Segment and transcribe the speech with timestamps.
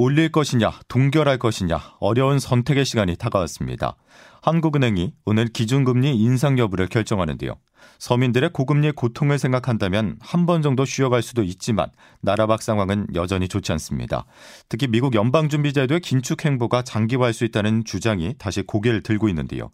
[0.00, 3.96] 올릴 것이냐, 동결할 것이냐, 어려운 선택의 시간이 다가왔습니다.
[4.42, 7.56] 한국은행이 오늘 기준금리 인상 여부를 결정하는데요.
[7.98, 11.90] 서민들의 고금리 고통을 생각한다면 한 번 정도 쉬어갈 수도 있지만
[12.20, 14.24] 나라 밖 상황은 여전히 좋지 않습니다.
[14.68, 19.72] 특히 미국 연방준비제도의 긴축 행보가 장기화할 수 있다는 주장이 다시 고개를 들고 있는데요.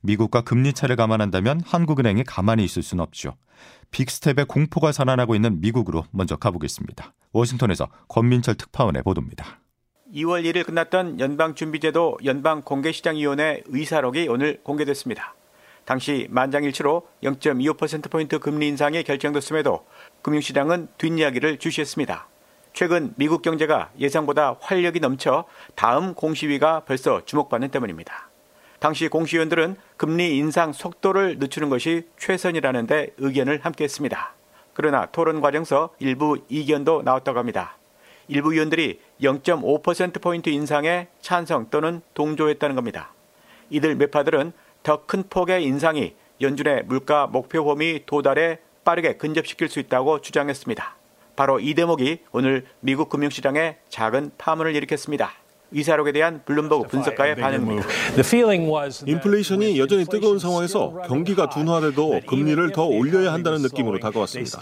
[0.00, 3.34] 미국과 금리 차를 감안한다면 한국은행이 가만히 있을 수는 없죠.
[3.90, 7.12] 빅스텝의 공포가 살아나고 있는 미국으로 먼저 가보겠습니다.
[7.34, 9.60] 워싱턴에서 권민철 특파원의 보도입니다.
[10.14, 15.34] 2월 1일 끝났던 연방준비제도 연방공개시장위원회 의사록이 오늘 공개됐습니다.
[15.84, 19.84] 당시 만장일치로 0.25%포인트 금리 인상이 결정됐음에도
[20.22, 22.26] 금융시장은 뒷이야기를 주시했습니다.
[22.72, 28.28] 최근 미국 경제가 예상보다 활력이 넘쳐 다음 공시위가 벌써 주목받는 때문입니다.
[28.78, 34.34] 당시 공시위원들은 금리 인상 속도를 늦추는 것이 최선이라는데 의견을 함께했습니다.
[34.74, 37.76] 그러나 토론 과정서 일부 이견도 나왔다고 합니다.
[38.28, 43.12] 일부 위원들이 0.5%포인트 인상에 찬성 또는 동조했다는 겁니다.
[43.70, 50.20] 이들 매파들은 더 큰 폭의 인상이 연준의 물가 목표 범위 도달에 빠르게 근접시킬 수 있다고
[50.20, 50.96] 주장했습니다.
[51.34, 55.32] 바로 이 대목이 오늘 미국 금융시장에 작은 파문을 일으켰습니다.
[55.72, 57.86] 의사록에 대한 블룸버그 분석가의 반응입니다.
[59.06, 64.60] 인플레이션이 여전히 뜨거운 상황에서 경기가 둔화돼도 금리를 더 올려야 한다는 느낌으로 다가왔습니다.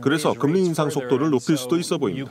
[0.00, 2.30] 그래서 금리 인상 속도를 높일 수도 있어 보입니다.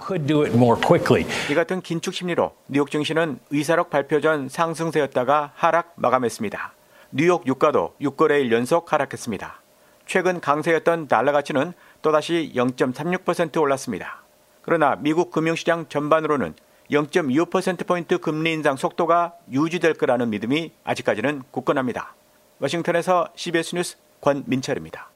[1.49, 6.73] 이 같은 긴축 심리로 뉴욕 증시는 의사록 발표 전 상승세였다가 하락 마감했습니다.
[7.11, 9.61] 뉴욕 유가도 6거래일 연속 하락했습니다.
[10.05, 14.23] 최근 강세였던 달러 가치는 또다시 0.36% 올랐습니다.
[14.61, 16.53] 그러나 미국 금융시장 전반으로는
[16.91, 22.15] 0.25%포인트 금리 인상 속도가 유지될 거라는 믿음이 아직까지는 굳건합니다.
[22.59, 25.09] 워싱턴에서 CBS 뉴스 권민철입니다.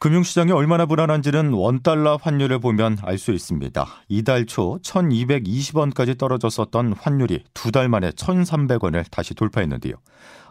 [0.00, 3.86] 금융시장이 얼마나 불안한지는 원달러 환율을 보면 알 수 있습니다.
[4.08, 9.94] 이달 초 1220원까지 떨어졌었던 환율이 두 달 만에 1300원을 다시 돌파했는데요.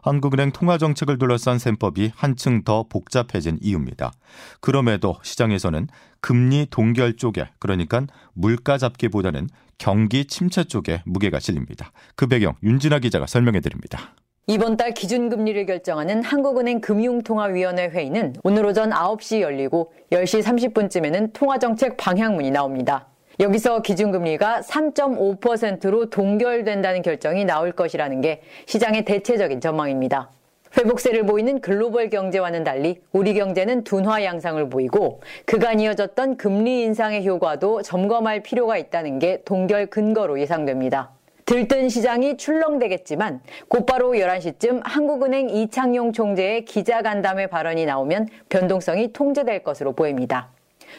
[0.03, 4.11] 한국은행 통화정책을 둘러싼 셈법이 한층 더 복잡해진 이유입니다.
[4.59, 5.87] 그럼에도 시장에서는
[6.19, 8.01] 금리 동결 쪽에 그러니까
[8.33, 9.47] 물가 잡기보다는
[9.77, 11.91] 경기 침체 쪽에 무게가 실립니다.
[12.15, 14.13] 그 배경 윤진아 기자가 설명해 드립니다.
[14.45, 22.51] 이번 달 기준금리를 결정하는 한국은행 금융통화위원회 회의는 오늘 오전 9시 열리고 10시 30분쯤에는 통화정책 방향문이
[22.51, 23.07] 나옵니다.
[23.39, 30.29] 여기서 기준금리가 3.5%로 동결된다는 결정이 나올 것이라는 게 시장의 대체적인 전망입니다.
[30.77, 37.81] 회복세를 보이는 글로벌 경제와는 달리 우리 경제는 둔화 양상을 보이고 그간 이어졌던 금리 인상의 효과도
[37.83, 41.11] 점검할 필요가 있다는 게 동결 근거로 예상됩니다.
[41.45, 50.49] 들뜬 시장이 출렁대겠지만 곧바로 11시쯤 한국은행 이창용 총재의 기자간담회 발언이 나오면 변동성이 통제될 것으로 보입니다.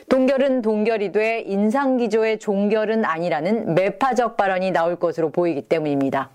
[0.08, 6.30] 동결은 동결이 돼 인상기조의 종결은 아니라는 매파적 발언이 나올 것으로 보이기 때문입니다.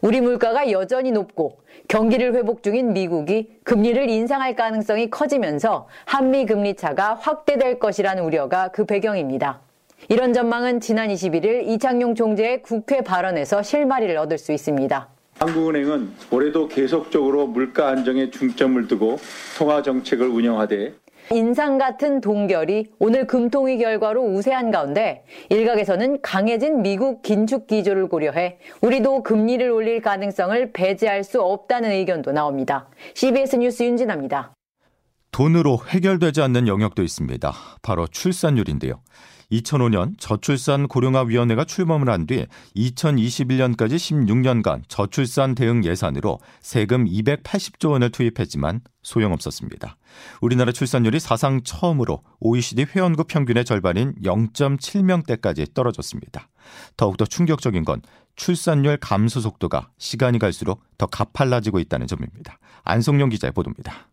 [0.00, 7.14] 우리 물가가 여전히 높고 경기를 회복 중인 미국이 금리를 인상할 가능성이 커지면서 한미 금리 차가
[7.14, 9.60] 확대될 것이라는 우려가 그 배경입니다.
[10.08, 15.08] 이런 전망은 지난 21일 이창용 총재의 국회 발언에서 실마리를 얻을 수 있습니다.
[15.38, 19.18] 한국은행은 올해도 계속적으로 물가 안정에 중점을 두고
[19.58, 20.94] 통화 정책을 운영하되
[21.32, 29.22] 인상 같은 동결이 오늘 금통위 결과로 우세한 가운데 일각에서는 강해진 미국 긴축 기조를 고려해 우리도
[29.22, 32.88] 금리를 올릴 가능성을 배제할 수 없다는 의견도 나옵니다.
[33.14, 34.52] CBS 뉴스 윤진아입니다.
[35.30, 37.52] 돈으로 해결되지 않는 영역도 있습니다.
[37.82, 39.00] 바로 출산율인데요.
[39.52, 42.46] 2005년 저출산 고령화위원회가 출범을 한 뒤
[42.76, 49.96] 2021년까지 16년간 저출산 대응 예산으로 세금 280조 원을 투입했지만 소용없었습니다.
[50.40, 56.48] 우리나라 출산율이 사상 처음으로 OECD 회원국 평균의 절반인 0.7명대까지 떨어졌습니다.
[56.96, 58.00] 더욱더 충격적인 건
[58.36, 62.58] 출산율 감소 속도가 시간이 갈수록 더 가팔라지고 있다는 점입니다.
[62.84, 64.08] 안성용 기자의 보도입니다.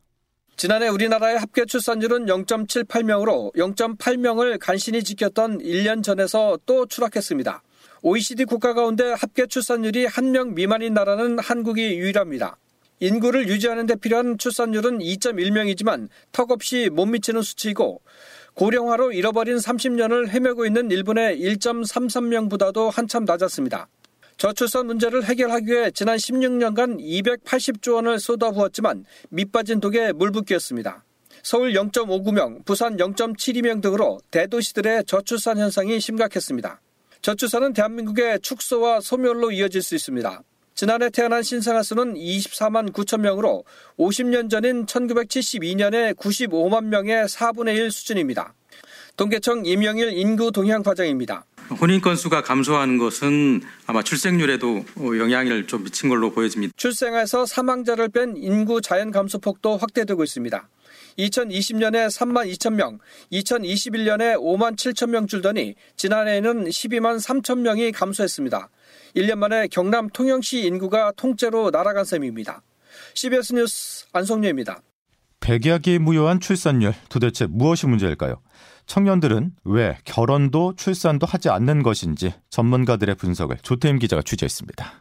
[0.61, 7.63] 지난해 우리나라의 합계 출산율은 0.78명으로 0.8명을 간신히 지켰던 1년 전에서 또 추락했습니다.
[8.03, 12.57] OECD 국가 가운데 합계 출산율이 1명 미만인 나라는 한국이 유일합니다.
[12.99, 17.99] 인구를 유지하는 데 필요한 출산율은 2.1명이지만 턱없이 못 미치는 수치이고
[18.53, 23.87] 고령화로 잃어버린 30년을 헤매고 있는 일본의 1.33명보다도 한참 낮았습니다.
[24.41, 31.03] 저출산 문제를 해결하기 위해 지난 16년간 280조 원을 쏟아부었지만 밑빠진 독에 물붓기였습니다.
[31.43, 36.81] 서울 0.59명, 부산 0.72명 등으로 대도시들의 저출산 현상이 심각했습니다.
[37.21, 40.41] 저출산은 대한민국의 축소와 소멸로 이어질 수 있습니다.
[40.73, 43.63] 지난해 태어난 신생아 수는 24만 9천 명으로
[43.99, 48.55] 50년 전인 1972년에 95만 명의 4분의 1 수준입니다.
[49.17, 51.45] 동계청 임영일 인구 동향 과장입니다.
[51.79, 56.73] 혼인 건수가 감소하는 것은 아마 출생률에도 영향을 좀 미친 걸로 보여집니다.
[56.75, 60.67] 출생에서 사망자를 뺀 인구 자연 감소 폭도 확대되고 있습니다.
[61.17, 62.99] 2020년에 3만 2천 명,
[63.31, 68.69] 2021년에 5만 7천 명 줄더니 지난해에는 12만 3천 명이 감소했습니다.
[69.15, 72.61] 1년 만에 경남 통영시 인구가 통째로 날아간 셈입니다.
[73.13, 74.81] CBS 뉴스 안성료입니다.
[75.41, 78.35] 백약이 무효한 출산율 도대체 무엇이 문제일까요?
[78.85, 84.93] 청년들은 왜 결혼도 출산도 하지 않는 것인지 전문가들의 분석을 조태임 기자가 취재했습니다.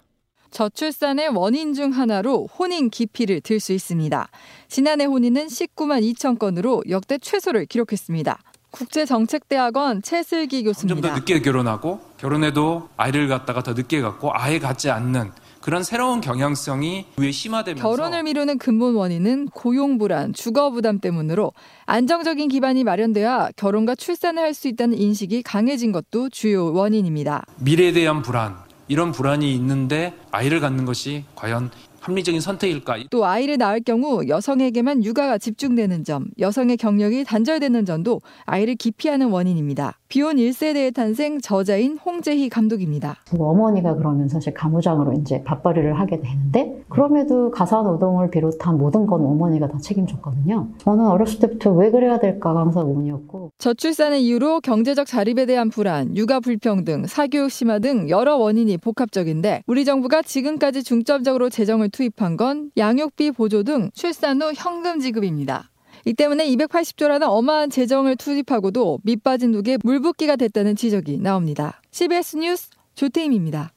[0.50, 4.28] 저출산의 원인 중 하나로 혼인 기피를 들 수 있습니다.
[4.68, 8.38] 지난해 혼인은 19만 2천 건으로 역대 최소를 기록했습니다.
[8.72, 11.08] 국제정책대학원 최슬기 교수입니다.
[11.08, 17.06] 좀더 늦게 결혼하고 결혼해도 아이를 갖다가 더 늦게 갖고 아예 갖지 않는 그런 새로운 경향성이
[17.16, 21.52] 후에 심화되면서 결혼을 미루는 근본 원인은 고용 불안, 주거 부담 때문으로
[21.86, 27.44] 안정적인 기반이 마련돼야 결혼과 출산을 할 수 있다는 인식이 강해진 것도 주요 원인입니다.
[27.60, 28.56] 미래에 대한 불안,
[28.88, 31.70] 이런 불안이 있는데 아이를 갖는 것이 과연
[32.00, 32.96] 합리적인 선택일까?
[33.10, 39.98] 또 아이를 낳을 경우 여성에게만 육아가 집중되는 점, 여성의 경력이 단절되는 점도 아이를 기피하는 원인입니다.
[40.08, 43.18] 비혼 1세대의 탄생 저자인 홍재희 감독입니다.
[43.38, 49.68] 어머니가 그러면 사실 가무장으로 이제 밥벌이를 하게 되는데 그럼에도 가사 노동을 비롯한 모든 건 어머니가
[49.68, 50.68] 다 책임졌거든요.
[50.78, 56.40] 저는 어렸을 때부터 왜 그래야 될까가 항상 의문이었고 저출산의 이유로 경제적 자립에 대한 불안, 육아
[56.40, 63.32] 불평등, 사교육 심화 등 여러 원인이 복합적인데 우리 정부가 지금까지 중점적으로 재정을 투입한 건 양육비
[63.32, 65.70] 보조 등 출산 후 현금 지급입니다.
[66.06, 71.80] 이 때문에 280조라는 어마한 재정을 투입하고도 밑빠진 독에 물붓기가 됐다는 지적이 나옵니다.
[71.90, 73.72] CBS 뉴스 조태임입니다.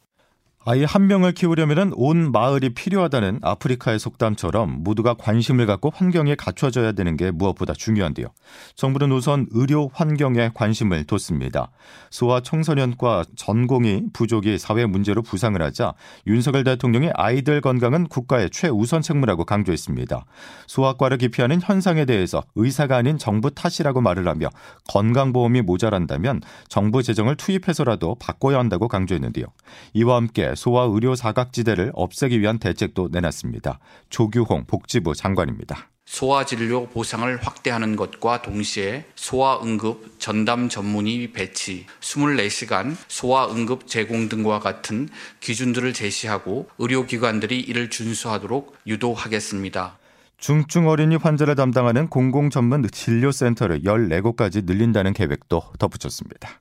[0.65, 7.18] 아이 한 명을 키우려면 온 마을이 필요하다는 아프리카의 속담처럼 모두가 관심을 갖고 환경에 갖춰져야 되는
[7.18, 8.27] 게 무엇보다 중요한데요.
[8.75, 11.69] 정부는 우선 의료 환경에 관심을 뒀습니다.
[12.12, 15.95] 소아 청소년과 전공의 부족이 사회 문제로 부상을 하자
[16.27, 20.25] 윤석열 대통령이 아이들 건강은 국가의 최우선 책무라고 강조했습니다.
[20.68, 24.48] 소아과를 기피하는 현상에 대해서 의사가 아닌 정부 탓이라고 말을 하며
[24.88, 26.39] 건강보험이 모자란다면
[26.69, 29.45] 정부 재정을 투입해서라도 바꿔야 한다고 강조했는데요.
[29.94, 33.80] 이와 함께 소아 의료 사각지대를 없애기 위한 대책도 내놨습니다.
[34.10, 35.90] 조규홍 복지부 장관입니다.
[36.06, 44.28] 소아 진료 보상을 확대하는 것과 동시에 소아 응급 전담 전문의 배치, 24시간 소아 응급 제공
[44.28, 45.08] 등과 같은
[45.40, 49.98] 기준들을 제시하고 의료기관들이 이를 준수하도록 유도하겠습니다.
[50.38, 56.60] 중증 어린이 환자를 담당하는 공공 전문 진료센터를 14곳까지 늘린다는 계획도 덧붙였습니다.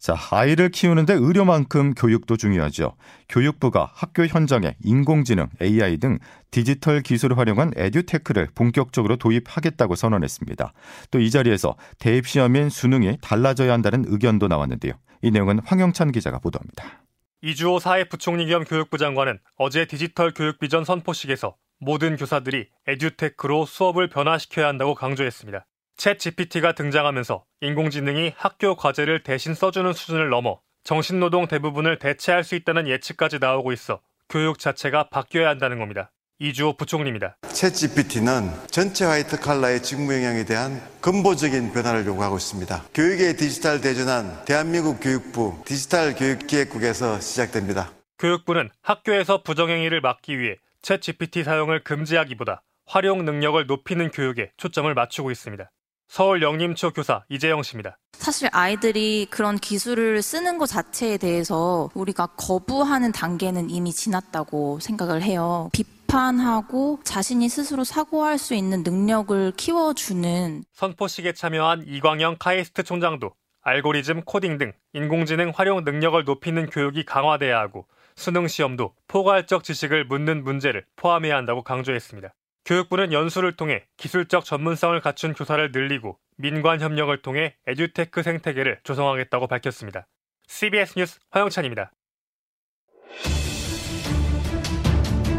[0.00, 2.96] 자, 아이를 키우는데 의료만큼 교육도 중요하죠.
[3.28, 6.18] 교육부가 학교 현장에 인공지능, AI 등
[6.50, 10.72] 디지털 기술을 활용한 에듀테크를 본격적으로 도입하겠다고 선언했습니다.
[11.10, 14.94] 또 이 자리에서 대입 시험인 수능이 달라져야 한다는 의견도 나왔는데요.
[15.20, 17.02] 이 내용은 황영찬 기자가 보도합니다.
[17.42, 24.68] 이주호 사회부총리 겸 교육부 장관은 어제 디지털 교육 비전 선포식에서 모든 교사들이 에듀테크로 수업을 변화시켜야
[24.68, 25.66] 한다고 강조했습니다.
[26.00, 33.38] ChatGPT가 등장하면서 인공지능이 학교 과제를 대신 써주는 수준을 넘어 정신노동 대부분을 대체할 수 있다는 예측까지
[33.38, 36.10] 나오고 있어 교육 자체가 바뀌어야 한다는 겁니다.
[36.38, 37.36] 이주호 부총리입니다.
[37.42, 42.82] 챗 GPT는 전체 화이트 칼라의 직무 영향에 대한 근본적인 변화를 요구하고 있습니다.
[42.94, 47.92] 교육의 디지털 대전환 대한민국 교육부 디지털 교육기획국에서 시작됩니다.
[48.18, 55.30] 교육부는 학교에서 부정행위를 막기 위해 챗 GPT 사용을 금지하기보다 활용 능력을 높이는 교육에 초점을 맞추고
[55.30, 55.70] 있습니다.
[56.10, 57.96] 서울 영림초 교사 이재영 씨입니다.
[58.14, 65.70] 사실 아이들이 그런 기술을 쓰는 것 자체에 대해서 우리가 거부하는 단계는 이미 지났다고 생각을 해요.
[65.72, 73.30] 비판하고 자신이 스스로 사고할 수 있는 능력을 키워주는 선포식에 참여한 이광형 카이스트 총장도
[73.62, 77.86] 알고리즘 코딩 등 인공지능 활용 능력을 높이는 교육이 강화돼야 하고
[78.16, 82.34] 수능 시험도 포괄적 지식을 묻는 문제를 포함해야 한다고 강조했습니다.
[82.64, 90.06] 교육부는 연수를 통해 기술적 전문성을 갖춘 교사를 늘리고 민관 협력을 통해 에듀테크 생태계를 조성하겠다고 밝혔습니다.
[90.46, 91.92] CBS 뉴스 황영찬입니다.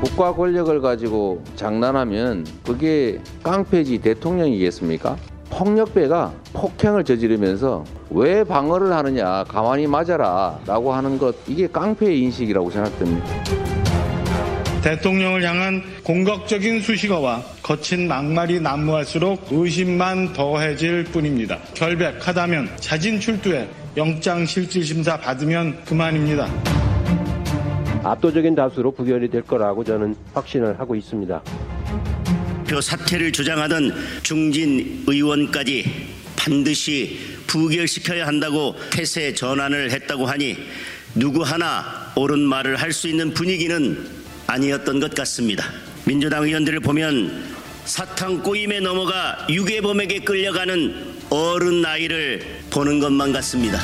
[0.01, 5.15] 국가 권력을 가지고 장난하면 그게 깡패지 대통령이겠습니까?
[5.51, 13.70] 폭력배가 폭행을 저지르면서 왜 방어를 하느냐 가만히 맞아라 라고 하는 것 이게 깡패의 인식이라고 생각됩니다.
[14.83, 21.59] 대통령을 향한 공격적인 수식어와 거친 막말이 난무할수록 의심만 더해질 뿐입니다.
[21.75, 26.49] 결백하다면 자진 출두해 영장 실질 심사 받으면 그만입니다.
[28.03, 31.43] 압도적인 다수로 부결이 될 거라고 저는 확신을 하고 있습니다.
[32.67, 40.57] 표 사퇴를 주장하던 중진 의원까지 반드시 부결시켜야 한다고 태세 전환을 했다고 하니
[41.13, 44.20] 누구 하나 옳은 말을 할 수 있는 분위기는
[44.51, 45.63] 아니었던 것 같습니다.
[46.05, 47.51] 민주당 의원들을 보면
[47.85, 53.79] 사탕 꼬임에 넘어가 유괴범에게 끌려가는 어른 나이를 보는 것만 같습니다.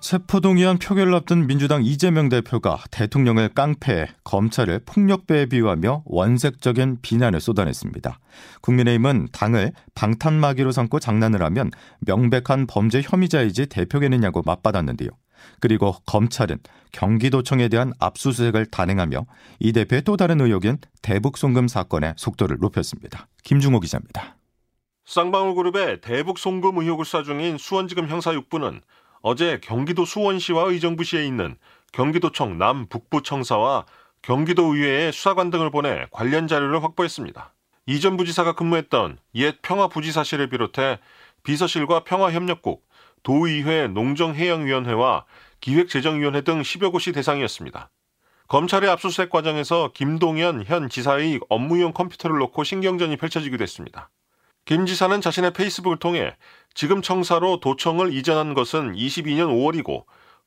[0.00, 8.18] 체포동의안 표결을 앞둔 민주당 이재명 대표가 대통령을 깡패, 검찰을 폭력배에 비유하며 원색적인 비난을 쏟아냈습니다.
[8.60, 15.08] 국민의힘은 당을 방탄마기로 삼고 장난을 하면 명백한 범죄 혐의자이지 대표겠느냐고 맞받았는데요.
[15.60, 16.58] 그리고 검찰은
[16.92, 19.26] 경기도청에 대한 압수수색을 단행하며
[19.58, 23.26] 이 대표의 또 다른 의혹인 대북 송금 사건의 속도를 높였습니다.
[23.42, 24.36] 김중호 기자입니다.
[25.06, 28.80] 쌍방울그룹의 대북 송금 의혹을 수사 중인 수원지검 형사 6부는
[29.20, 31.56] 어제 경기도 수원시와 의정부시에 있는
[31.92, 33.86] 경기도청 남북부청사와
[34.22, 37.52] 경기도의회에 수사관 등을 보내 관련 자료를 확보했습니다.
[37.86, 40.98] 이전 부지사가 근무했던 옛 평화부지사실을 비롯해
[41.42, 42.86] 비서실과 평화협력국,
[43.24, 45.24] 도의회 농정해양위원회와
[45.60, 47.90] 기획재정위원회 등 10여 곳이 대상이었습니다.
[48.48, 54.10] 검찰의 압수수색 과정에서 김동연 현 지사의 업무용 컴퓨터를 놓고 신경전이 펼쳐지기도 했습니다.
[54.66, 56.36] 김 지사는 자신의 페이스북을 통해
[56.74, 60.04] 지금 청사로 도청을 이전한 것은 22년 5월이고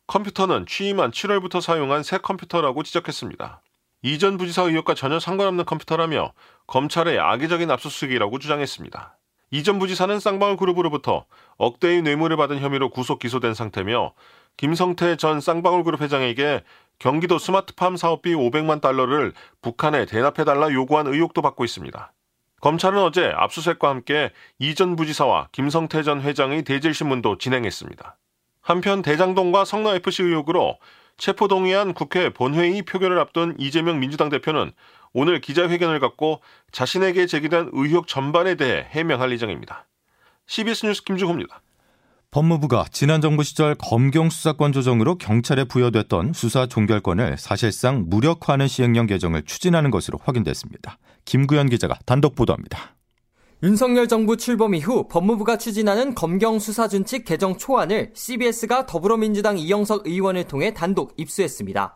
[0.07, 3.61] 컴퓨터는 취임한 7월부터 사용한 새 컴퓨터라고 지적했습니다.
[4.03, 6.33] 이전 부지사 의혹과 전혀 상관없는 컴퓨터라며
[6.67, 9.17] 검찰의 악의적인 압수수색이라고 주장했습니다.
[9.49, 11.25] 이전 부지사는 쌍방울 그룹으로부터
[11.57, 14.13] 억대의 뇌물을 받은 혐의로 구속 기소된 상태며
[14.57, 16.63] 김성태 전 쌍방울 그룹 회장에게
[16.99, 22.11] 경기도 스마트팜 사업비 500만 달러를 북한에 대납해달라 요구한 의혹도 받고 있습니다.
[22.59, 28.17] 검찰은 어제 압수수색과 함께 이전 부지사와 김성태 전 회장의 대질신문도 진행했습니다.
[28.61, 30.77] 한편 대장동과 성남FC 의혹으로
[31.17, 34.71] 체포동의안 국회 본회의 표결을 앞둔 이재명 민주당 대표는
[35.13, 39.87] 오늘 기자회견을 갖고 자신에게 제기된 의혹 전반에 대해 해명할 예정입니다.
[40.47, 41.61] CBS 뉴스 김주호입니다.
[42.31, 49.43] 법무부가 지난 정부 시절 검경 수사권 조정으로 경찰에 부여됐던 수사 종결권을 사실상 무력화하는 시행령 개정을
[49.43, 50.97] 추진하는 것으로 확인됐습니다.
[51.25, 52.95] 김구현 기자가 단독 보도합니다.
[53.63, 60.43] 윤석열 정부 출범 이후 법무부가 추진하는 검경 수사 준칙 개정 초안을 CBS가 더불어민주당 이영석 의원을
[60.43, 61.95] 통해 단독 입수했습니다.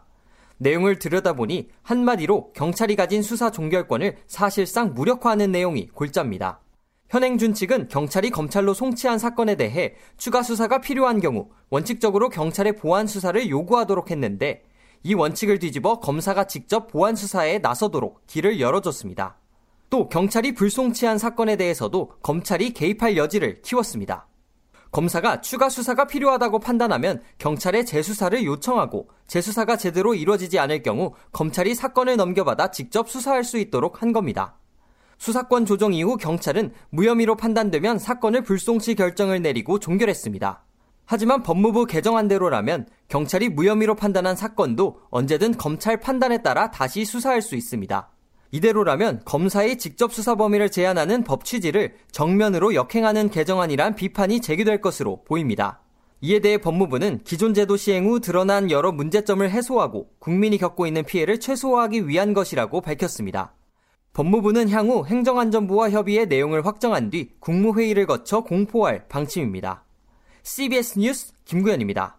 [0.61, 6.61] 내용을 들여다보니 한마디로 경찰이 가진 수사 종결권을 사실상 무력화하는 내용이 골자입니다.
[7.09, 13.49] 현행 준칙은 경찰이 검찰로 송치한 사건에 대해 추가 수사가 필요한 경우 원칙적으로 경찰의 보안 수사를
[13.49, 14.63] 요구하도록 했는데
[15.03, 19.37] 이 원칙을 뒤집어 검사가 직접 보안 수사에 나서도록 길을 열어줬습니다.
[19.89, 24.27] 또 경찰이 불송치한 사건에 대해서도 검찰이 개입할 여지를 키웠습니다.
[24.91, 32.17] 검사가 추가 수사가 필요하다고 판단하면 경찰에 재수사를 요청하고 재수사가 제대로 이루어지지 않을 경우 검찰이 사건을
[32.17, 34.57] 넘겨받아 직접 수사할 수 있도록 한 겁니다.
[35.17, 40.63] 수사권 조정 이후 경찰은 무혐의로 판단되면 사건을 불송치 결정을 내리고 종결했습니다.
[41.05, 48.09] 하지만 법무부 개정안대로라면 경찰이 무혐의로 판단한 사건도 언제든 검찰 판단에 따라 다시 수사할 수 있습니다.
[48.51, 55.81] 이대로라면 검사의 직접 수사 범위를 제한하는 법 취지를 정면으로 역행하는 개정안이란 비판이 제기될 것으로 보입니다.
[56.21, 61.39] 이에 대해 법무부는 기존 제도 시행 후 드러난 여러 문제점을 해소하고 국민이 겪고 있는 피해를
[61.39, 63.55] 최소화하기 위한 것이라고 밝혔습니다.
[64.13, 69.85] 법무부는 향후 행정안전부와 협의해 내용을 확정한 뒤 국무회의를 거쳐 공포할 방침입니다.
[70.43, 72.17] CBS 뉴스 김구현입니다.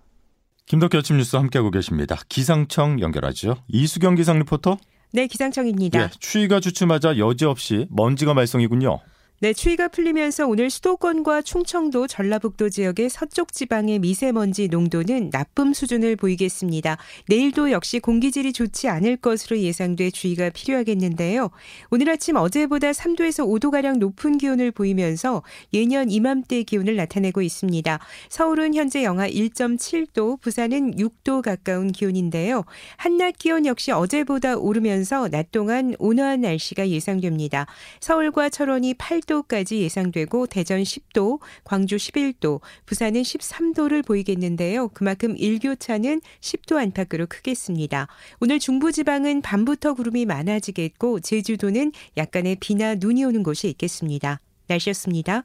[0.66, 2.16] 김덕기 아침 뉴스 함께하고 계십니다.
[2.28, 3.56] 기상청 연결하죠.
[3.68, 4.78] 이수경 기상 리포터.
[5.12, 6.02] 네, 기상청입니다.
[6.02, 8.98] 예, 추위가 주춤하자 여지없이 먼지가 말썽이군요.
[9.42, 16.96] 네, 추위가 풀리면서 오늘 수도권과 충청도, 전라북도 지역의 서쪽 지방의 미세먼지 농도는 나쁨 수준을 보이겠습니다.
[17.26, 21.50] 내일도 역시 공기질이 좋지 않을 것으로 예상돼 주의가 필요하겠는데요.
[21.90, 25.42] 오늘 아침 어제보다 3도에서 5도가량 높은 기온을 보이면서
[25.74, 27.98] 예년 이맘때 기온을 나타내고 있습니다.
[28.28, 32.64] 서울은 현재 영하 1.7도, 부산은 6도 가까운 기온인데요.
[32.96, 37.66] 한낮 기온 역시 어제보다 오르면서 낮 동안 온화한 날씨가 예상됩니다.
[37.98, 44.88] 서울과 철원이 8도 10도까지 예상되고 대전 10도, 광주 11도, 부산은 13도를 보이겠는데요.
[44.88, 48.08] 그만큼 일교차는 10도 안팎으로 크겠습니다.
[48.40, 54.40] 오늘 중부지방은 밤부터 구름이 많아지겠고 제주도는 약간의 비나 눈이 오는 곳이 있겠습니다.
[54.68, 55.44] 날씨였습니다.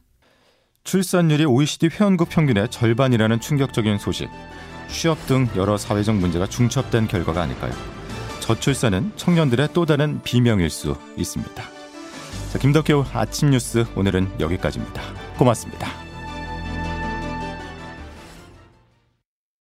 [0.83, 4.29] 출산율이 OECD 회원국 평균의 절반이라는 충격적인 소식.
[4.89, 7.73] 취업 등 여러 사회적 문제가 중첩된 결과가 아닐까요?
[8.39, 11.76] 저출산은 청년들의 또 다른 비명일 수 있습니다.
[12.57, 14.99] 자, 김덕효 아침 뉴스 오늘은 여기까지입니다.
[15.37, 16.06] 고맙습니다.